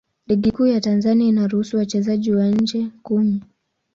Ligi 0.27 0.51
Kuu 0.51 0.65
ya 0.65 0.81
Tanzania 0.81 1.27
inaruhusu 1.27 1.77
wachezaji 1.77 2.31
wa 2.31 2.45
nje 2.47 2.87
kumi. 3.03 3.41